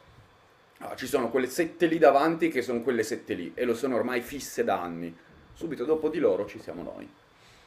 [0.79, 3.95] ah, ci sono quelle 7 lì davanti che sono quelle 7 lì e lo sono
[3.95, 5.15] ormai fisse da anni.
[5.53, 7.07] Subito dopo di loro ci siamo noi.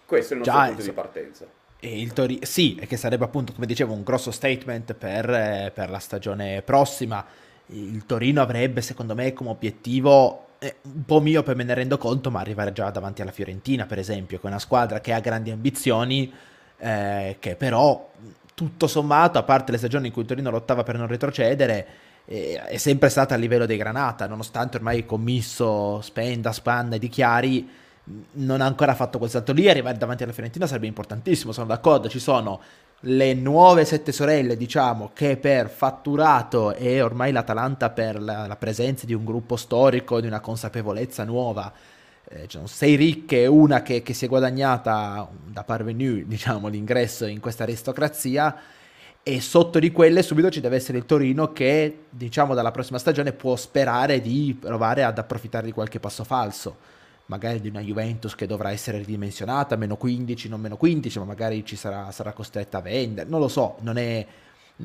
[0.05, 0.89] Questo è il nostro Già, punto so.
[0.89, 1.47] di partenza.
[1.79, 5.71] E il Tori- sì, e che sarebbe appunto, come dicevo, un grosso statement per, eh,
[5.73, 7.25] per, la stagione prossima.
[7.69, 11.99] Il Torino avrebbe, secondo me, come obiettivo, eh, un po' mio per me ne rendo
[11.99, 15.21] conto, ma arrivare già davanti alla Fiorentina, per esempio, che è una squadra che ha
[15.21, 16.33] grandi ambizioni,
[16.79, 18.11] eh, che però,
[18.55, 21.87] tutto sommato, a parte le stagioni in cui Torino lottava per non retrocedere,
[22.25, 27.69] eh, è sempre stata a livello dei Granata, nonostante ormai commisso spenda, spanna e dichiari
[28.33, 32.09] non ha ancora fatto quel salto lì, arrivare davanti alla Fiorentina sarebbe importantissimo, sono d'accordo,
[32.09, 32.61] ci sono
[33.01, 39.05] le nuove sette sorelle, diciamo, che per fatturato e ormai l'Atalanta per la, la presenza
[39.05, 41.73] di un gruppo storico, di una consapevolezza nuova,
[42.29, 47.41] eh, cioè sei ricche una che, che, si è guadagnata da parvenu, diciamo, l'ingresso in
[47.41, 48.57] questa aristocrazia,
[49.23, 53.33] e sotto di quelle subito ci deve essere il Torino che, diciamo, dalla prossima stagione
[53.33, 56.95] può sperare di provare ad approfittare di qualche passo falso
[57.27, 61.65] magari di una Juventus che dovrà essere ridimensionata, meno 15, non meno 15, ma magari
[61.65, 64.27] ci sarà, sarà costretta a vendere, non lo so, non è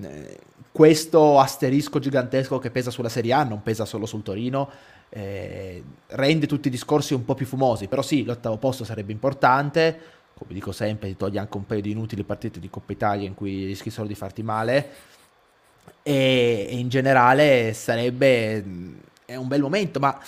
[0.02, 0.40] eh,
[0.72, 4.70] questo asterisco gigantesco che pesa sulla Serie A, non pesa solo sul Torino,
[5.10, 10.00] eh, rende tutti i discorsi un po' più fumosi, però sì, l'ottavo posto sarebbe importante,
[10.34, 13.36] come dico sempre, ti toglie anche un paio di inutili partite di Coppa Italia in
[13.36, 14.90] cui rischi solo di farti male,
[16.02, 18.64] e, e in generale sarebbe
[19.32, 20.20] è un bel momento, ma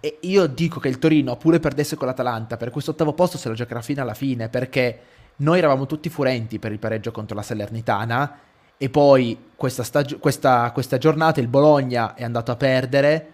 [0.00, 3.48] e io dico che il Torino, pure perdesse con l'Atalanta, per questo ottavo posto se
[3.48, 4.98] lo giocherà fino alla fine, perché
[5.36, 8.38] noi eravamo tutti furenti per il pareggio contro la Salernitana
[8.76, 13.30] e poi questa, stag- questa, questa giornata il Bologna è andato a perdere,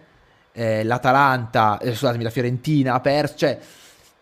[0.52, 3.58] eh, l'Atalanta, eh, scusatemi, la Fiorentina ha perso, cioè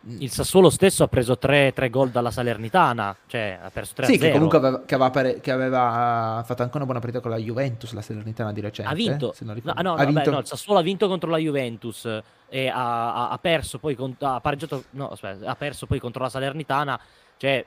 [0.06, 4.18] il Sassuolo stesso ha preso 3, 3 gol dalla Salernitana, cioè ha perso 3 Sì,
[4.18, 7.38] che comunque aveva, che aveva, pare, che aveva, fatto anche una buona partita con la
[7.38, 8.92] Juventus, la Salernitana di recente.
[8.92, 9.34] Ha vinto.
[9.40, 10.30] No, no, no, ha vinto.
[10.30, 12.06] no, il Sassuolo ha vinto contro la Juventus
[12.48, 17.00] e ha, ha perso poi ha pareggiato, no, aspetta, ha perso poi contro la Salernitana,
[17.38, 17.64] cioè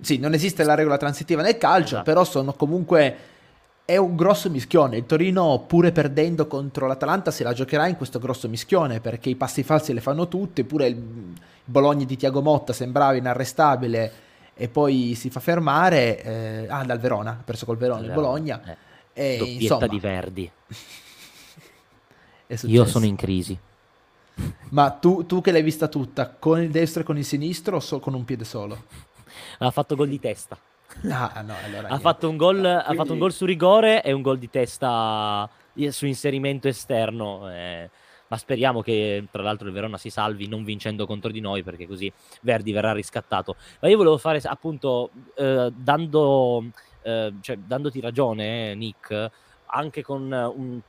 [0.00, 2.04] Sì, non esiste la regola transitiva nel calcio, esatto.
[2.04, 3.16] però sono comunque
[3.88, 4.98] è un grosso mischione.
[4.98, 9.34] Il Torino, pure perdendo contro l'Atalanta, se la giocherà in questo grosso mischione perché i
[9.34, 10.62] passi falsi le fanno tutti.
[10.62, 14.12] Pure il Bologna di Tiago Motta sembrava inarrestabile
[14.52, 16.22] e poi si fa fermare.
[16.22, 18.60] Eh, ah, dal Verona, ha perso col Verona il Bologna.
[18.62, 18.76] Eh.
[19.14, 20.50] E, Doppietta insomma, di Verdi.
[22.66, 23.58] Io sono in crisi.
[24.68, 27.80] Ma tu, tu, che l'hai vista tutta, con il destro e con il sinistro o
[27.80, 28.84] so, con un piede solo?
[29.60, 30.58] Ha fatto gol di testa.
[31.10, 32.82] Ah, no, allora ha, fatto un gol, no, quindi...
[32.84, 35.48] ha fatto un gol su rigore e un gol di testa
[35.90, 37.50] su inserimento esterno.
[37.50, 37.90] Eh,
[38.28, 41.86] ma speriamo che tra l'altro il Verona si salvi non vincendo contro di noi perché
[41.86, 43.56] così Verdi verrà riscattato.
[43.80, 46.64] Ma io volevo fare appunto eh, dando,
[47.02, 49.30] eh, cioè, dandoti ragione, Nick,
[49.66, 50.80] anche con un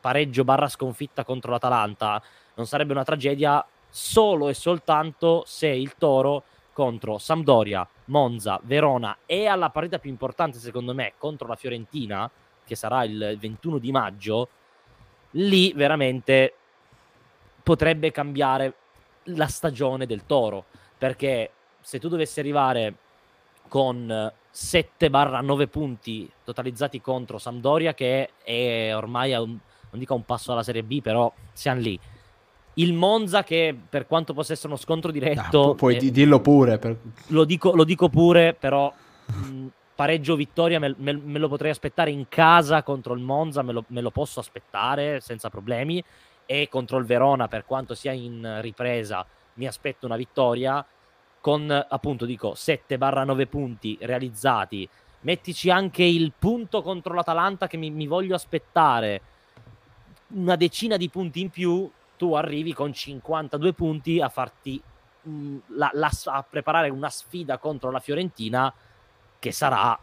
[0.00, 2.22] pareggio barra sconfitta contro l'Atalanta
[2.54, 6.44] non sarebbe una tragedia solo e soltanto se il Toro
[6.76, 12.30] contro Sampdoria, Monza, Verona e alla partita più importante secondo me contro la Fiorentina,
[12.66, 14.48] che sarà il 21 di maggio,
[15.30, 16.52] lì veramente
[17.62, 18.74] potrebbe cambiare
[19.24, 20.66] la stagione del Toro,
[20.98, 21.50] perché
[21.80, 22.94] se tu dovessi arrivare
[23.68, 29.48] con 7-9 punti totalizzati contro Sampdoria, che è ormai un,
[29.90, 31.98] non dico un passo alla Serie B, però siamo lì
[32.78, 35.70] il Monza che per quanto possa essere uno scontro diretto...
[35.70, 36.78] Ah, puoi eh, dirlo pure.
[36.78, 36.96] Per...
[37.28, 38.92] Lo, dico, lo, dico, pure, però
[39.26, 43.72] mh, pareggio vittoria me, me, me, lo potrei aspettare in casa contro il Monza, me
[43.72, 46.02] lo, me lo, posso aspettare senza problemi.
[46.44, 50.84] E contro il Verona, per quanto sia in ripresa, mi aspetto una vittoria
[51.40, 54.88] con appunto dico 7-9 punti realizzati.
[55.20, 59.20] Mettici anche il punto contro l'Atalanta che mi, mi voglio aspettare
[60.28, 64.80] una decina di punti in più tu arrivi con 52 punti a farti
[65.22, 68.72] mh, mm, la, la, a preparare una sfida contro la Fiorentina
[69.38, 69.98] che sarà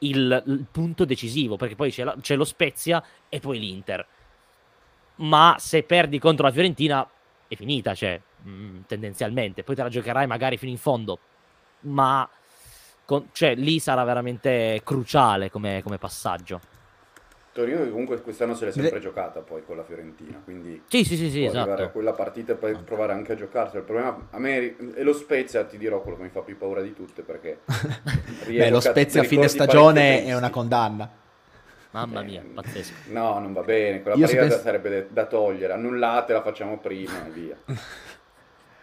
[0.00, 4.06] il, il punto decisivo perché poi c'è, la, c'è, lo Spezia e poi l'Inter.
[5.16, 7.08] Ma se perdi contro la Fiorentina
[7.48, 9.64] è finita cioè mh, mm, tendenzialmente.
[9.64, 11.18] Poi te la giocherai magari fino in fondo.
[11.80, 12.28] Ma
[13.04, 16.76] con, cioè, lì sarà veramente cruciale come, come passaggio
[17.58, 21.16] Torino che comunque quest'anno se l'è sempre giocata poi con la Fiorentina, quindi sì, sì,
[21.16, 21.58] sì, sì esatto.
[21.58, 23.80] arrivare a quella partita per provare anche a giocarsela.
[23.80, 26.82] Il problema a me e lo Spezia ti dirò quello che mi fa più paura
[26.82, 27.62] di tutte perché
[28.46, 31.10] Beh, lo Spezia a fine stagione è una condanna.
[31.90, 32.94] Mamma mia, eh, pazzesco.
[33.06, 34.58] No, non va bene, quella Io partita penso...
[34.60, 37.56] sarebbe da togliere, annullate, la facciamo prima e via.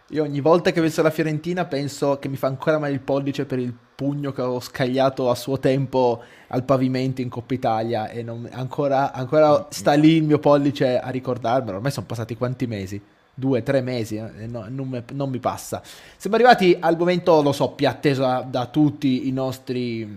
[0.10, 3.46] Io ogni volta che penso alla Fiorentina penso che mi fa ancora male il pollice
[3.46, 8.22] per il pugno che ho scagliato a suo tempo al pavimento in Coppa Italia e
[8.22, 11.78] non, ancora, ancora sta lì il mio pollice a ricordarmelo.
[11.78, 13.02] Ormai sono passati quanti mesi?
[13.34, 14.46] Due, tre mesi, eh?
[14.46, 15.82] no, non, me, non, mi passa.
[16.16, 20.08] Siamo arrivati al momento, lo so, più atteso da, da tutti i nostri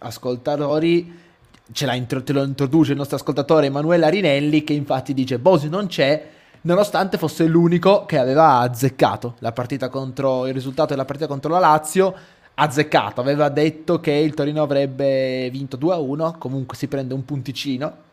[0.00, 1.26] ascoltatori.
[1.72, 5.86] Ce l'ha, te lo introduce il nostro ascoltatore Emanuele Arinelli che infatti dice Bosi non
[5.86, 9.36] c'è nonostante fosse l'unico che aveva azzeccato
[9.88, 12.14] contro il risultato della partita contro la Lazio
[12.54, 13.20] azzeccato.
[13.20, 18.06] Aveva detto che il Torino avrebbe vinto 2-1 comunque si prende un punticino.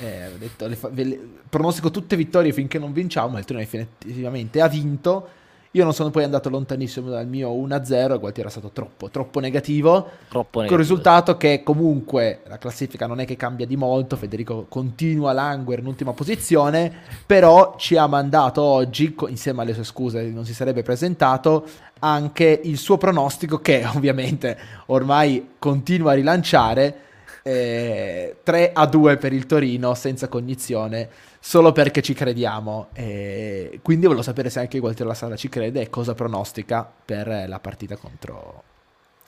[0.00, 5.28] Eh, detto, le, le, pronostico tutte vittorie finché non vinciamo il Torino effettivamente ha vinto
[5.76, 10.08] io non sono poi andato lontanissimo dal mio 1-0, Gualtieri era stato troppo, troppo negativo.
[10.28, 10.66] Troppo negativo.
[10.66, 15.30] Con il risultato che comunque la classifica non è che cambia di molto, Federico continua
[15.30, 16.92] a languere in ultima posizione,
[17.26, 21.66] però ci ha mandato oggi, insieme alle sue scuse, non si sarebbe presentato,
[21.98, 24.56] anche il suo pronostico che ovviamente
[24.86, 26.98] ormai continua a rilanciare.
[27.46, 31.10] Eh, 3 a 2 per il Torino senza cognizione
[31.44, 32.88] solo perché ci crediamo.
[32.94, 37.44] E quindi volevo sapere se anche Gualtiero La Sala ci crede e cosa pronostica per
[37.46, 38.62] la partita contro,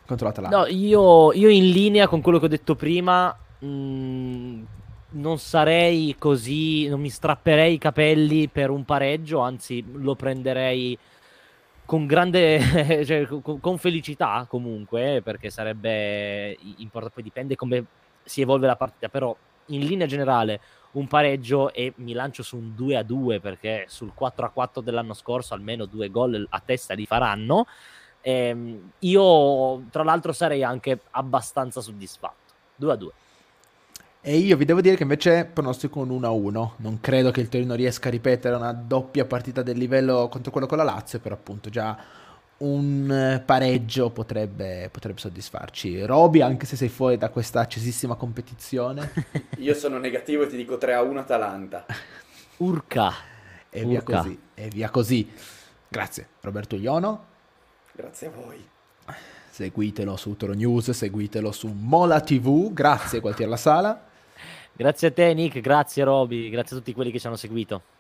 [0.07, 0.57] contro l'Atalanta.
[0.57, 3.37] No, io, io, in linea con quello che ho detto prima.
[3.59, 4.63] Mh, mm,
[5.09, 10.99] non sarei così, non mi strapperei i capelli per un pareggio, anzi lo prenderei
[11.85, 17.85] con grande, cioè, con, con, felicità comunque, perché sarebbe importante, poi dipende come
[18.25, 19.35] si evolve la partita, però
[19.67, 20.61] in linea generale
[20.97, 24.81] un pareggio e mi lancio su un 2 a 2 perché sul 4 a 4
[24.81, 27.67] dell'anno scorso almeno due gol a testa li faranno.
[28.23, 32.55] Ehm, io tra l'altro sarei anche abbastanza soddisfatto.
[32.77, 33.13] 2 a 2.
[34.23, 36.71] E io vi devo dire che invece pronostico un 1-1.
[36.79, 40.67] Non credo che il Torino riesca a ripetere una doppia partita del livello contro quello
[40.67, 41.97] con la Lazio, però appunto già
[42.59, 46.05] un eh, pareggio potrebbe, potrebbe, soddisfarci.
[46.05, 49.13] Roby, anche se sei fuori da questa accesissima competizione.
[49.59, 51.87] Io sono negativo e ti dico 3 a 1 Atalanta.
[52.59, 53.13] Urca.
[53.69, 53.89] E Urca.
[53.89, 54.41] via così.
[54.55, 55.31] E via così.
[55.89, 57.25] Grazie Roberto Iono.
[57.93, 58.69] Grazie a voi.
[59.51, 62.73] Seguitelo su Toro News, seguitelo su Mola TV.
[62.73, 64.05] Grazie Gualtier La Sala.
[64.73, 67.96] Grazie a te Nick, grazie Roby, grazie a tutti quelli che ci hanno seguito.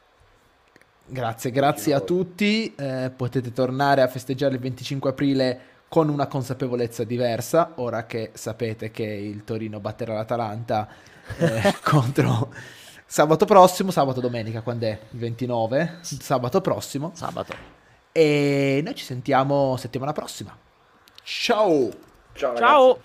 [1.08, 2.74] Grazie, grazie a tutti.
[2.74, 8.90] Eh, potete tornare a festeggiare il 25 aprile con una consapevolezza diversa, ora che sapete
[8.90, 10.88] che il Torino batterà l'Atalanta
[11.38, 12.52] eh, contro
[13.06, 14.98] sabato prossimo, sabato domenica, quando è?
[15.10, 15.98] Il 29?
[16.00, 17.12] Sabato prossimo.
[17.14, 17.54] Sabato.
[18.10, 20.56] E noi ci sentiamo settimana prossima.
[21.22, 21.88] Ciao!
[22.32, 22.56] Ciao!
[22.56, 22.98] Ciao.